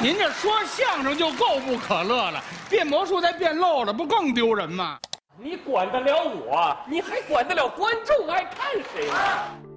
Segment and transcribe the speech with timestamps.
[0.00, 4.96] 您这说相声就够不可乐了，变魔术再变漏了，不更丢人吗？
[5.42, 9.18] 你管得了我，你还管得了观众爱看谁吗？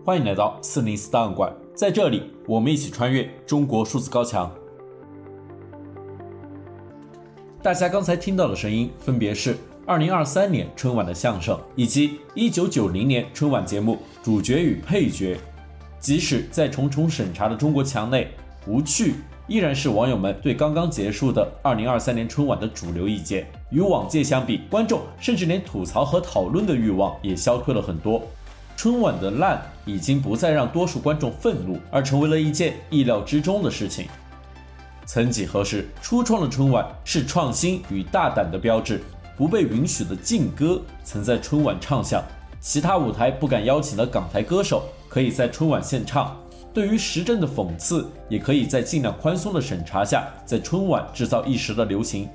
[0.05, 4.51] 欢迎来到四零四档案馆，在这里我们一起穿越中国数字高墙。
[7.63, 9.57] 大家刚才听到的声音，分别是
[9.87, 15.35] 二零二三年春晚的相声，以及一九九零年春晚节目主角与配角。
[15.99, 18.31] 即使在重重审查的中国墙内，
[18.67, 19.15] 无趣。
[19.47, 23.45] 依然是网友们对刚刚结束的二零二三年春晚的主流意见。
[23.69, 28.21] 与往届相比，观众甚至连吐槽和讨论的欲望也消退了很多。
[28.77, 34.07] 春晚的烂已经不再让多数观众愤怒，而成为了一件意料之中的事情。
[35.05, 39.01] 曾几何时，初创的春晚是创新与大胆的标志。
[39.37, 42.23] 不被允许的劲歌曾在春晚唱响，
[42.59, 46.37] 其他舞台不敢邀请的港台歌手可以在春晚献唱。
[46.73, 52.29] 对于时政的讽刺，也可以在尽量宽松的审查下，在春晚制造一时的流行。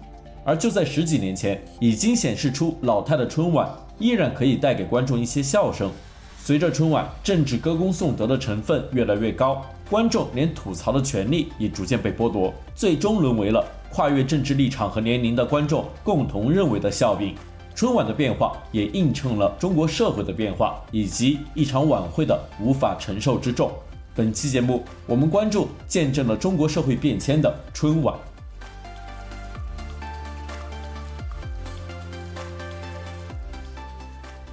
[0.44, 5.90] 而就在十几年前，已经显示出老态的春晚依然可以带给观众一些笑声。
[6.38, 17.34] 随着春晚政治歌功颂德的成分越来越高，观众连吐槽的权利也逐渐被剥夺，最终沦为了跨越政治立场和年龄的观众共同认为的笑柄。
[17.74, 23.72] 春晚的变化也映衬了中国社会的变化，以及一场晚会的无法承受之重。
[24.16, 28.16] 本期节目，我们关注见证了中国社会变迁的春晚。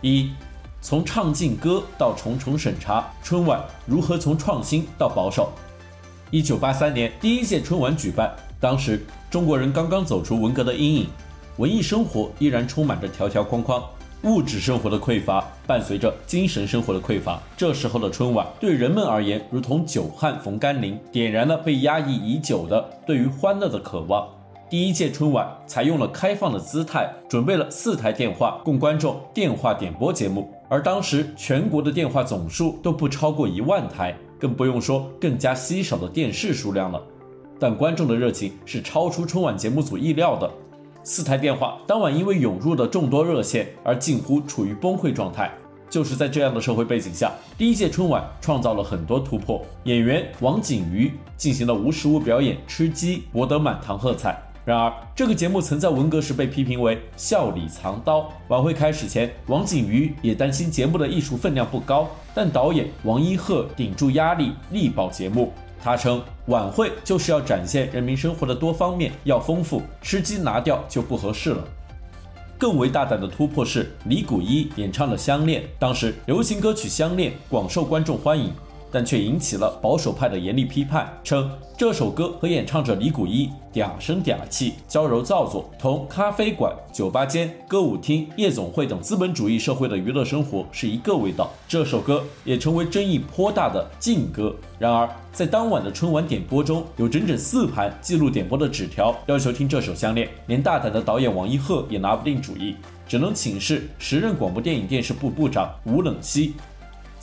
[0.02, 0.30] 一，
[0.82, 5.54] 从唱禁歌到重重审查，春晚如何从创新到保守？
[6.30, 11.08] 一九八三年第一届春晚举办，当时中国人刚刚走出文革的阴影，
[11.56, 13.82] 文艺生活依然充满着条条框框。
[14.24, 24.26] 物质生活的匮乏伴随着精神生活的匮乏，这时候的春晚对人们而言如同久旱逢甘霖，点燃了被压抑已久的对于欢乐的渴望。
[24.70, 37.02] 第一届春晚采用了开放的姿态，准备了四台电话供观众电话点播节目，而当时全国的电话总数都不超过一万台，更不用说更加稀少的电视数量了。
[37.60, 40.50] 但观众的热情是超出春晚节目组意料的。
[41.04, 45.52] 四台电话当晚因为涌入的众多热线而近乎处于崩溃状态。
[45.90, 49.64] 就是在这样的社会背景下，第一届春晚创造了很多突破。
[49.84, 54.42] 演员王景瑜进行了无实物表演，吃鸡博得满堂喝彩。
[54.66, 58.28] 然而，这个节目曾在文革时被批评为笑里藏刀。
[58.48, 65.54] 晚会开始前，王景瑜也担心节目的艺术分量不高，但导演王一鹤顶住压力，力保节目。
[65.84, 71.62] 他称，晚会就是要展现人民生活的多方面，要丰富，吃鸡拿掉就不合适了。
[72.58, 78.54] 更为大胆的突破是李谷一演唱了《相恋》，当时流行歌曲《相恋》广受观众欢迎。
[78.94, 91.50] 但却引起了保守派的严厉批判，称这首歌和演唱者李谷一嗲声嗲气、娇柔造作，同咖啡馆、酒吧间、歌舞厅、夜总会等资本主义社会的娱乐生活是一个味道。
[91.68, 94.56] 这首歌也成为争议颇大的禁歌。
[94.78, 102.76] 然而，在当晚的春晚点播中，有整整四盘记录点播的纸条，要求听这首《相恋》，连大胆的导演王一鹤也拿不定主意，
[103.08, 106.54] 只能请示时任广播电影电视部部长吴冷西。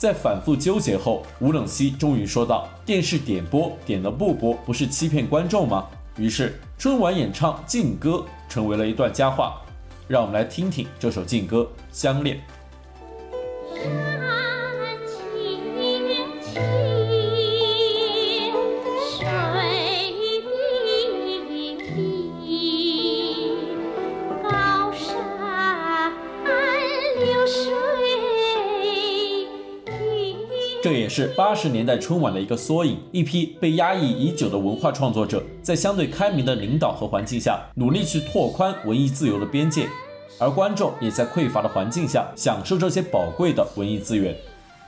[0.01, 5.85] 在反复纠结后，吴冷西终于说道：“电视点播点了不播，不是欺骗观众吗？”
[6.17, 9.61] 于是春晚演唱禁歌成为了一段佳话。
[10.07, 12.35] 让我们来听听这首禁歌《相恋》。
[30.81, 32.97] 这也是八十年代春晚的一个缩影。
[33.11, 39.87] 一批被压抑已久的文化创作者，在相对开明的领导和环境下，努力去拓宽文艺自由的边界，
[40.39, 44.35] 而观众也在匮乏的环境下享受这些宝贵的文艺资源。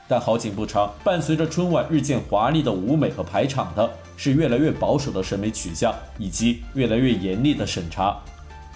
[0.08, 8.20] 但好景不长，伴随着春晚日渐华丽的舞美和排场的，是越来越保守的审美取向以及越来越严厉的审查。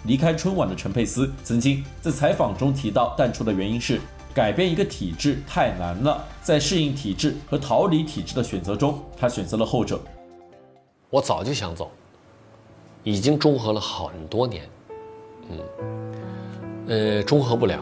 [0.04, 4.00] 离开春晚的陈佩斯曾经在采访中提到，淡出的原因是。
[4.38, 10.00] 改变一个体制太难了，在适应体制和逃离体制的选择中，他选择了后者。
[11.10, 11.90] 我早就想走，
[13.02, 14.62] 已经中和了很多年，
[15.50, 15.58] 嗯，
[16.86, 17.80] 呃，中和不了，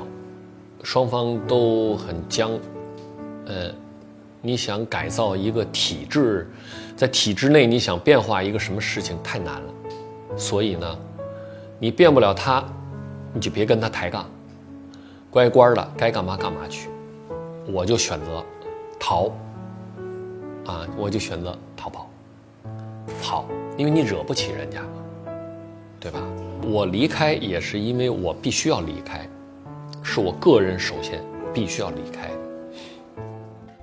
[0.82, 2.52] 双方都很僵，
[3.44, 3.70] 呃，
[4.40, 6.50] 你想改造一个体制，
[6.96, 9.74] 在体制内你想变化一个什么事情太难了，
[10.38, 10.98] 所以呢，
[11.78, 12.64] 你变不了他，
[13.34, 14.26] 你就别跟他抬杠。
[15.36, 16.88] 乖乖的，该干嘛干嘛去，
[17.70, 18.42] 我就选择
[18.98, 19.26] 逃，
[20.64, 22.08] 啊，我就选择逃跑。
[23.20, 23.44] 好，
[23.76, 24.80] 因为你惹不起人家，
[26.00, 26.22] 对吧？
[26.66, 29.28] 我离开也是因为我必须要离开，
[30.02, 31.22] 是我个人首先
[31.52, 32.30] 必须要离开。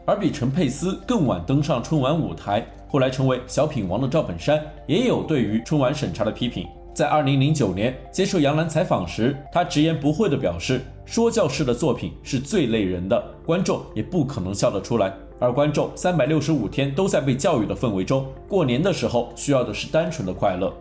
[0.07, 6.67] 而比陈佩斯更晚登上春晚舞台，后来成为小品王的赵本山，也有对于春晚审查的批评。
[6.93, 15.11] 在二零零九年接受杨澜采访时，他直言不讳地表示，说教式的作品是最累人的，观众也不可能笑得出来。
[15.39, 20.71] 而观众三百六十五天都在被教育的氛围中，过年的时候需要的是单纯的快乐。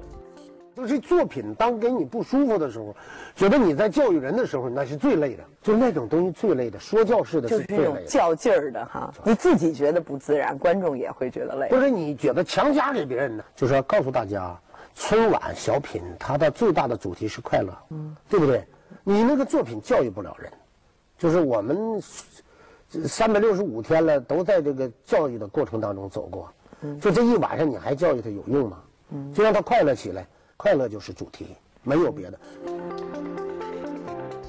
[0.74, 2.94] 就是作品当给你不舒服的时候，
[3.34, 7.88] 觉得你在教育人的时候，那是最累的，就是那种东西最累的，说教式的是最累的。
[7.88, 11.68] 就是那种较劲儿的哈，你自己觉得不自然，观众也会觉得累。
[11.68, 14.58] 不是你觉得强加给别人的，就是要告诉大家。
[14.94, 18.64] 春晚小品，它的最大的主题是快乐，嗯，对不对？
[19.02, 20.52] 你那个作品教育不了人，
[21.18, 22.00] 就是我们
[23.06, 26.48] 三百六十五天了，都在这个教育的过程当中走过，
[26.82, 28.78] 嗯，就这一晚上你还教育他有用吗？
[29.10, 31.48] 嗯，就让他快乐起来，快乐就是主题，
[31.82, 32.38] 没有别的。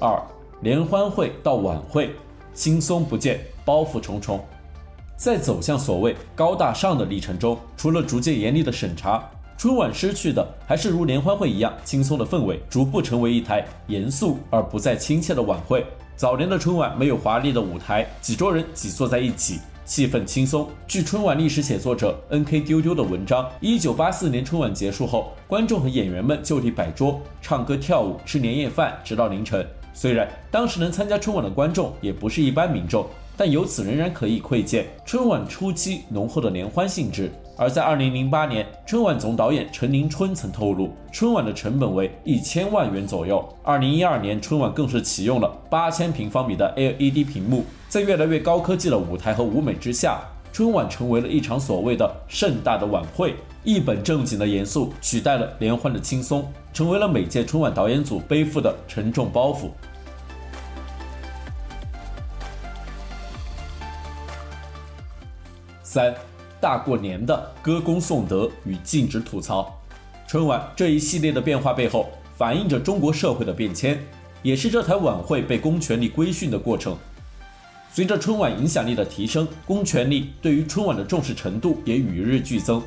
[0.00, 0.22] 二，
[0.60, 2.14] 联欢会到晚会，
[2.52, 4.44] 轻松不见，包袱重重，
[5.16, 9.28] 在走向所谓高大上的历程中，除了逐渐严厉的审查。
[9.56, 15.86] 春晚失去的还是如联欢会一样轻松的氛围，逐步成为一台严肃而不再亲切的晚会。
[16.16, 20.68] 早年的春晚没有华丽的舞台，几桌人挤坐在一起，气氛轻松。
[20.86, 22.60] 据春晚历史写作者 N.K.
[22.60, 29.66] 丢丢的文章，一九八四年春晚结束后，观众和演员们就地摆桌，唱歌跳舞，吃年夜饭，直到凌晨。
[29.92, 33.06] 虽然当时能参加春晚的观众也不是一般民众，
[33.36, 37.32] 但由此仍然可以窥见春晚初期浓厚的联欢性质。
[37.56, 43.48] 而在二零零八年，春晚总导演陈宁春曾透露，春晚的成本为一千万元左右。
[43.62, 50.20] 二零一二年，春晚更是启用了八千平方米的 LED 屏幕，在越来越高科技的舞台和舞美之下，
[50.52, 59.70] 春晚成为了一场所谓的盛大的晚会，一本正经的严肃取代了联欢的轻松，成为了每届春晚导演组背负的沉重包袱。
[65.84, 66.12] 三。
[66.64, 69.78] 大过年的歌功颂德与禁止吐槽，
[70.26, 72.08] 春晚这一系列的变化背后，
[72.38, 74.02] 反映着中国社会的变迁，
[74.42, 76.96] 也是这台晚会被公权力规训的过程。
[77.92, 82.82] 随着春晚影响力的提升，公权力对于春晚的重视程度也与日俱增。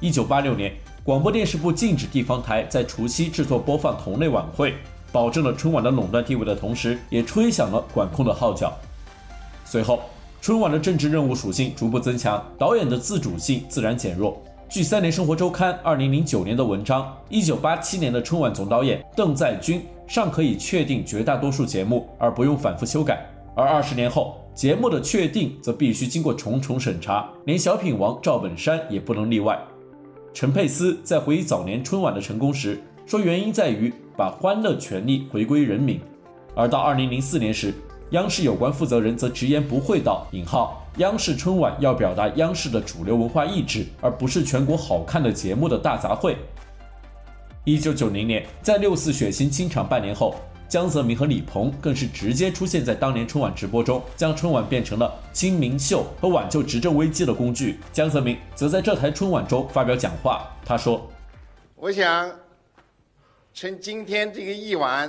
[0.00, 0.74] 一九八六年，
[1.04, 4.74] 广播电视部禁止地方台在除夕制作播放同类晚会，
[5.12, 8.76] 保证了春晚的垄断地位的同时，也吹响了管控的号角。
[9.64, 10.00] 随后。
[10.40, 14.42] 春晚的政治任务属性逐步增强，导演的自主性自然减弱。
[14.70, 29.58] 据《三联生活周刊》二零零九年的文章，一九八七年的春晚总导演邓在军尚可以确定绝大多数节目而不用反复修改，而二十年后，节目的确定则必须经过重重审查，连小品王赵本山也不能例外。
[30.32, 36.00] 陈佩斯在回忆早年春晚的成功时，说原因在于把欢乐权利回归人民，
[36.54, 37.74] 而到二零零四年时，
[38.10, 46.34] 央视有关负责人则直言不讳道：“引号，央视春晚要表达央视的主流文化意志，而不是全国好看的节目的大杂烩。”
[47.64, 50.34] 一九九零年，在六四血腥清场半年后，
[50.68, 57.78] 江泽民和李鹏更是直接出现在当年春晚直播中，将春晚变成了亲民秀和挽救执政危机的工具。
[57.92, 61.08] 江泽民则在这台春晚中发表讲话，他说
[61.76, 62.28] ：“我想
[63.54, 65.08] 趁今天这个夜晚，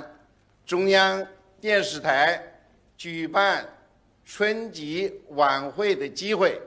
[0.64, 1.26] 中央
[1.60, 2.40] 电视台。”
[3.02, 3.68] 举办
[4.24, 6.62] 春节晚会的机会，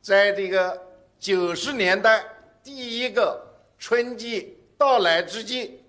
[0.00, 0.80] 在这个
[1.18, 2.24] 九十年代
[2.64, 3.38] 第一个
[3.78, 5.82] 春季到来之际，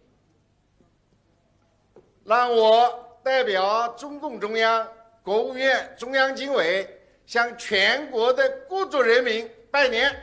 [2.26, 4.86] 让我代表中共中央、
[5.24, 6.86] 国务院、中央经委
[7.26, 10.14] 向全国的各族人民拜年。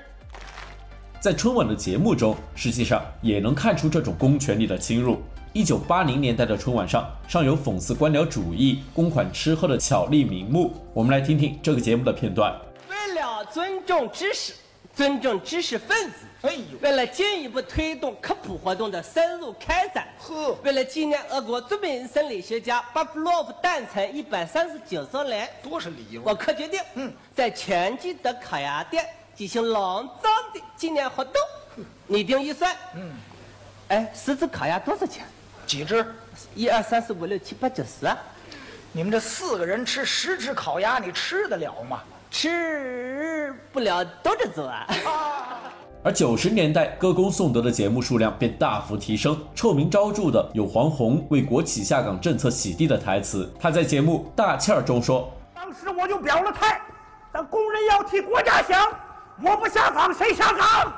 [1.23, 5.23] 在春晚的节目中，实际上也能看出这种公权力的侵入。
[5.57, 10.75] 一九八零年代的春晚上，尚有讽刺官僚主义、公款吃喝的巧立名目。
[10.93, 12.53] 我们来听听这个节目的片段。
[12.91, 14.53] 为了尊重知识、
[14.97, 26.21] 尊重知识分子，哎呦，为了进一步推动科普活动的深入开展，呵，为了纪念俄国著名生理学家巴甫洛夫诞辰一百三十九周年，多少理由？
[26.25, 29.07] 我可决定，嗯，在全聚德烤鸭店
[29.37, 31.35] 进行隆重的纪念活动，
[32.09, 33.13] 拟定预算，嗯，
[33.87, 35.25] 哎，十只烤鸭多少钱？
[35.67, 36.05] 几只？
[36.55, 38.17] 一二三四五六七八九十啊！
[38.93, 42.01] 你们这四个人吃十只烤鸭，你吃得了吗？
[42.31, 44.87] 吃不了兜着走啊！
[46.03, 53.51] 而九十年代歌功颂德的节目数量便大幅提升，臭名昭著的有黄宏为国企下岗政策洗地的台词。
[53.59, 56.81] 他在节目《大气儿》中说：“当时我就表了态，
[57.33, 58.91] 咱工人要替国家想，
[59.43, 60.93] 我不下岗谁下岗？”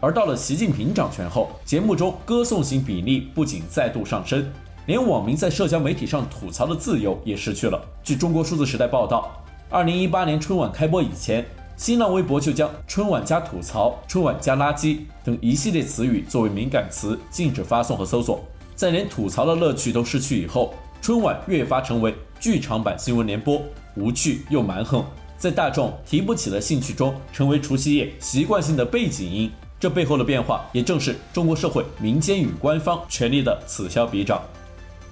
[0.00, 4.48] 而到了习近平掌权后，节目中歌颂型比例不仅再度上升，
[4.86, 7.84] 连网民在社交媒体上吐槽的自由也失去了。
[8.04, 11.44] 据中国数字时代报道，二零一八年春晚开播以前，
[11.76, 18.40] 新浪微博就将“春晚加吐槽”“春晚加垃圾”等一系列词语作为敏感词，禁止发送和搜索。
[18.76, 23.60] 在连吐槽的乐趣都失去以后，春晚越发成为剧场版新闻联播，
[23.96, 25.04] 无趣又蛮横，
[25.36, 29.50] 在大众提不起的兴趣中，成为除夕夜习惯性的背景音。
[29.80, 34.42] 这背后的变化，也正是中国社会民间与官方权力的此消彼长。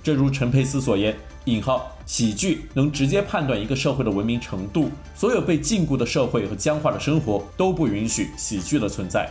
[0.03, 9.31] 正如陈佩斯所言：“引号喜剧能直接判断一个社会的文明程度，所有被禁锢的社会和僵化的生活都不允许喜剧的存在。”